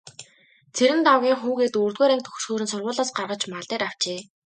[0.75, 4.19] Цэрэндагвынх хүүгээ дөрөвдүгээр анги төгсөхөөр нь сургуулиас гаргаж мал дээр авчээ.